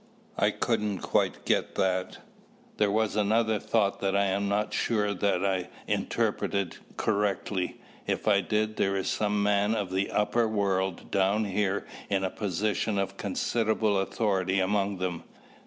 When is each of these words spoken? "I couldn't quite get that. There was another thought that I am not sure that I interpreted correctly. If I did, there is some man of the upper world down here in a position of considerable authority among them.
"I 0.35 0.49
couldn't 0.49 1.01
quite 1.01 1.45
get 1.45 1.75
that. 1.75 2.17
There 2.77 2.89
was 2.89 3.15
another 3.15 3.59
thought 3.59 3.99
that 3.99 4.15
I 4.15 4.25
am 4.25 4.49
not 4.49 4.73
sure 4.73 5.13
that 5.13 5.45
I 5.45 5.69
interpreted 5.85 6.77
correctly. 6.97 7.79
If 8.07 8.27
I 8.27 8.41
did, 8.41 8.77
there 8.77 8.95
is 8.95 9.11
some 9.11 9.43
man 9.43 9.75
of 9.75 9.91
the 9.91 10.09
upper 10.09 10.47
world 10.47 11.11
down 11.11 11.45
here 11.45 11.85
in 12.09 12.23
a 12.23 12.31
position 12.31 12.97
of 12.97 13.17
considerable 13.17 13.99
authority 13.99 14.59
among 14.59 14.97
them. 14.97 15.21